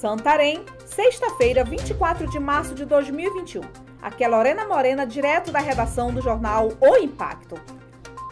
Santarém, 0.00 0.64
sexta-feira, 0.86 1.64
24 1.64 2.30
de 2.30 2.38
março 2.38 2.72
de 2.72 2.84
2021. 2.84 3.62
Aqui 4.00 4.22
é 4.22 4.28
Lorena 4.28 4.64
Morena, 4.64 5.04
direto 5.04 5.50
da 5.50 5.58
redação 5.58 6.14
do 6.14 6.20
jornal 6.20 6.68
O 6.80 6.96
Impacto. 6.98 7.60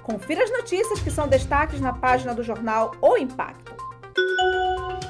Confira 0.04 0.44
as 0.44 0.52
notícias 0.52 1.00
que 1.00 1.10
são 1.10 1.26
destaques 1.26 1.80
na 1.80 1.92
página 1.92 2.33
do 2.33 2.44
jornal 2.44 2.92
O 3.02 3.16
Impacto. 3.16 3.74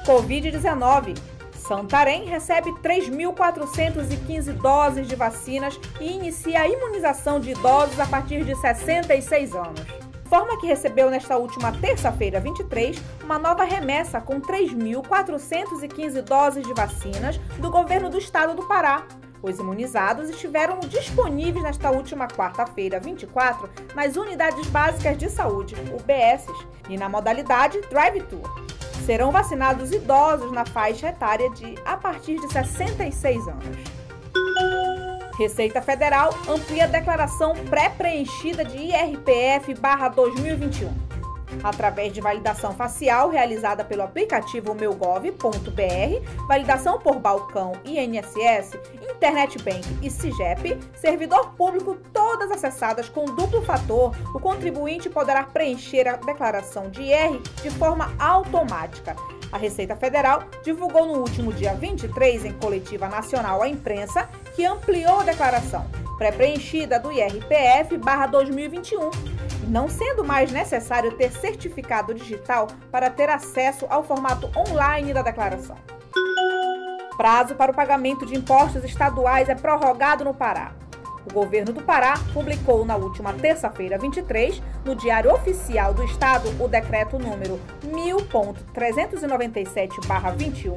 Covid-19. 0.03 1.15
Santarém 1.53 2.25
recebe 2.25 2.71
3.415 2.81 4.53
doses 4.53 5.07
de 5.07 5.15
vacinas 5.15 5.79
e 6.01 6.11
inicia 6.11 6.61
a 6.61 6.67
imunização 6.67 7.39
de 7.39 7.51
idosos 7.51 7.99
a 7.99 8.07
partir 8.07 8.43
de 8.43 8.55
66 8.55 9.53
anos 9.53 9.96
forma 10.27 10.59
que 10.59 10.67
recebeu 10.67 11.09
nesta 11.09 11.37
última 11.37 11.71
terça-feira, 11.71 12.39
23, 12.39 13.01
uma 13.23 13.39
nova 13.39 13.63
remessa 13.63 14.19
com 14.19 14.39
3.415 14.41 16.21
doses 16.21 16.65
de 16.65 16.73
vacinas 16.73 17.37
do 17.59 17.71
governo 17.71 18.09
do 18.09 18.17
estado 18.17 18.53
do 18.53 18.67
Pará. 18.67 19.07
Os 19.41 19.59
imunizados 19.59 20.29
estiveram 20.29 20.79
disponíveis 20.79 21.63
nesta 21.63 21.91
última 21.91 22.27
quarta-feira, 22.27 22.99
24, 22.99 23.69
nas 23.95 24.15
unidades 24.15 24.67
básicas 24.67 25.17
de 25.17 25.29
saúde, 25.29 25.75
UBSs, 25.93 26.51
e 26.89 26.97
na 26.97 27.07
modalidade 27.07 27.79
Drive-Thru. 27.89 28.41
Serão 29.05 29.31
vacinados 29.31 29.91
idosos 29.91 30.51
na 30.51 30.65
faixa 30.65 31.07
etária 31.07 31.49
de 31.51 31.75
a 31.85 31.95
partir 31.95 32.39
de 32.39 32.51
66 32.51 33.47
anos. 33.47 33.96
Receita 35.37 35.81
Federal 35.81 36.31
amplia 36.49 36.85
a 36.85 36.87
declaração 36.87 37.53
pré-preenchida 37.69 38.65
de 38.65 38.77
IRPF/2021. 38.77 41.06
Através 41.63 42.13
de 42.13 42.21
validação 42.21 42.73
facial 42.73 43.29
realizada 43.29 43.83
pelo 43.83 44.03
aplicativo 44.03 44.73
meugov.br, 44.73 46.47
validação 46.47 46.99
por 46.99 47.19
balcão 47.19 47.73
INSS, 47.85 48.77
Internet 49.09 49.57
Bank 49.63 49.85
e 50.01 50.09
CIGEP, 50.09 50.79
servidor 50.95 51.53
público 51.53 51.97
todas 52.13 52.51
acessadas 52.51 53.09
com 53.09 53.25
duplo 53.25 53.63
fator, 53.63 54.15
o 54.33 54.39
contribuinte 54.39 55.09
poderá 55.09 55.43
preencher 55.43 56.07
a 56.07 56.17
declaração 56.17 56.89
de 56.89 57.01
IR 57.01 57.41
de 57.61 57.69
forma 57.71 58.13
automática. 58.19 59.15
A 59.51 59.57
Receita 59.57 59.95
Federal 59.95 60.43
divulgou 60.63 61.05
no 61.05 61.19
último 61.19 61.51
dia 61.53 61.73
23, 61.73 62.45
em 62.45 62.53
coletiva 62.53 63.07
nacional 63.07 63.63
à 63.63 63.69
imprensa, 63.69 64.29
que 64.55 64.65
ampliou 64.65 65.21
a 65.21 65.23
declaração. 65.23 65.87
Pré-preenchida 66.17 66.99
do 66.99 67.09
IRPF-2021, 67.09 69.36
não 69.67 69.87
sendo 69.87 70.23
mais 70.23 70.51
necessário 70.51 71.13
ter 71.13 71.31
certificado 71.31 72.13
digital 72.13 72.67
para 72.91 73.09
ter 73.09 73.29
acesso 73.29 73.85
ao 73.89 74.03
formato 74.03 74.51
online 74.55 75.13
da 75.13 75.21
declaração. 75.21 75.77
Prazo 77.17 77.55
para 77.55 77.71
o 77.71 77.75
pagamento 77.75 78.25
de 78.25 78.37
impostos 78.37 78.83
estaduais 78.83 79.49
é 79.49 79.55
prorrogado 79.55 80.23
no 80.23 80.33
Pará. 80.33 80.73
O 81.29 81.33
governo 81.33 81.73
do 81.73 81.81
Pará 81.81 82.13
publicou 82.33 82.85
na 82.85 82.95
última 82.95 83.33
terça-feira, 83.33 83.97
23, 83.97 84.63
no 84.85 84.95
Diário 84.95 85.33
Oficial 85.33 85.93
do 85.93 86.05
Estado, 86.05 86.47
o 86.57 86.69
decreto 86.69 87.19
número 87.19 87.59
1000.397-21, 87.85 90.73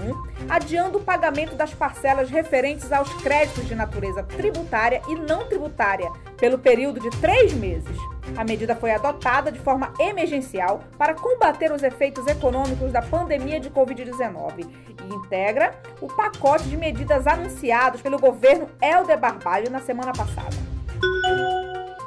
adiando 0.49 0.99
o 0.99 1.03
pagamento 1.03 1.55
das 1.55 1.73
parcelas 1.73 2.29
referentes 2.31 2.91
aos 2.91 3.13
créditos 3.23 3.69
de 3.69 3.77
natureza 3.77 4.25
tributária 4.25 5.01
e 5.09 5.15
não 5.15 5.47
tributária, 5.47 6.11
pelo 6.41 6.59
período 6.59 6.99
de 6.99 7.11
três 7.21 7.53
meses. 7.53 7.97
A 8.37 8.43
medida 8.43 8.75
foi 8.75 8.91
adotada 8.91 9.53
de 9.53 9.59
forma 9.59 9.93
emergencial 10.01 10.83
para 10.97 11.15
combater 11.15 11.71
os 11.71 11.83
efeitos 11.83 12.27
econômicos 12.27 12.91
da 12.91 13.03
pandemia 13.03 13.61
de 13.61 13.71
Covid-19 13.71 14.67
e 15.09 15.15
integra 15.15 15.75
o 16.01 16.07
pacote 16.07 16.65
de 16.65 16.77
medidas 16.77 17.27
anunciados 17.27 18.01
pelo 18.01 18.19
governo 18.19 18.69
Helder 18.81 19.19
Barbalho 19.19 19.71
na 19.71 19.81
semana 19.81 20.13
passada. 20.13 20.57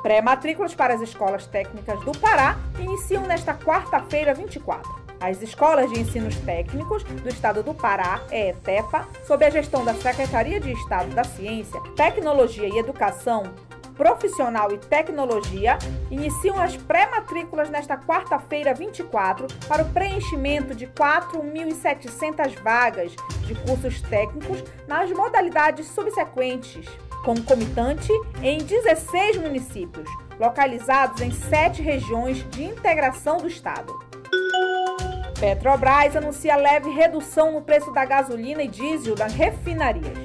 Pré-matrículas 0.01 0.75
para 0.75 0.93
as 0.93 1.01
escolas 1.01 1.45
técnicas 1.45 1.99
do 2.03 2.11
Pará 2.17 2.57
iniciam 2.77 3.23
nesta 3.23 3.53
quarta-feira, 3.53 4.33
24. 4.33 5.03
As 5.19 5.41
escolas 5.41 5.89
de 5.89 6.01
ensinos 6.01 6.35
técnicos 6.39 7.03
do 7.03 7.29
estado 7.29 7.63
do 7.63 7.73
Pará, 7.73 8.19
ETEPA, 8.29 9.07
sob 9.25 9.45
a 9.45 9.49
gestão 9.49 9.85
da 9.85 9.93
Secretaria 9.93 10.59
de 10.59 10.73
Estado 10.73 11.15
da 11.15 11.23
Ciência, 11.23 11.79
Tecnologia 11.95 12.67
e 12.67 12.77
Educação, 12.77 13.43
Profissional 13.95 14.71
e 14.71 14.77
Tecnologia 14.77 15.77
iniciam 16.09 16.59
as 16.59 16.75
pré-matrículas 16.75 17.69
nesta 17.69 17.97
quarta-feira, 17.97 18.73
24, 18.73 19.47
para 19.67 19.83
o 19.83 19.89
preenchimento 19.89 20.73
de 20.73 20.87
4.700 20.87 22.59
vagas 22.61 23.15
de 23.45 23.55
cursos 23.55 24.01
técnicos 24.01 24.63
nas 24.87 25.11
modalidades 25.11 25.87
subsequentes, 25.87 26.87
concomitante 27.23 28.11
em 28.41 28.57
16 28.57 29.37
municípios, 29.37 30.09
localizados 30.39 31.21
em 31.21 31.31
sete 31.31 31.81
regiões 31.81 32.47
de 32.49 32.63
integração 32.63 33.37
do 33.37 33.47
Estado. 33.47 33.93
Petrobras 35.39 36.15
anuncia 36.15 36.55
leve 36.55 36.89
redução 36.89 37.51
no 37.51 37.61
preço 37.61 37.91
da 37.91 38.05
gasolina 38.05 38.63
e 38.63 38.67
diesel 38.67 39.13
das 39.13 39.33
refinarias. 39.33 40.22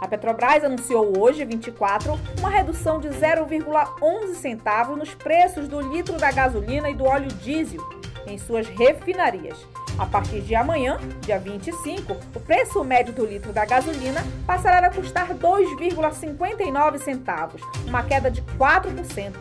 A 0.00 0.06
Petrobras 0.06 0.64
anunciou 0.64 1.18
hoje, 1.18 1.44
24, 1.44 2.18
uma 2.38 2.48
redução 2.48 3.00
de 3.00 3.08
0,11 3.08 4.34
centavos 4.34 4.96
nos 4.96 5.14
preços 5.14 5.66
do 5.66 5.80
litro 5.80 6.16
da 6.16 6.30
gasolina 6.30 6.88
e 6.88 6.94
do 6.94 7.04
óleo 7.04 7.28
diesel 7.28 7.80
em 8.26 8.38
suas 8.38 8.68
refinarias. 8.68 9.58
A 9.98 10.06
partir 10.06 10.40
de 10.42 10.54
amanhã, 10.54 10.98
dia 11.22 11.38
25, 11.38 12.16
o 12.34 12.40
preço 12.40 12.84
médio 12.84 13.12
do 13.12 13.26
litro 13.26 13.52
da 13.52 13.64
gasolina 13.64 14.24
passará 14.46 14.86
a 14.86 14.90
custar 14.90 15.34
2,59 15.34 16.98
centavos, 16.98 17.60
uma 17.86 18.04
queda 18.04 18.30
de 18.30 18.42
4%. 18.42 19.34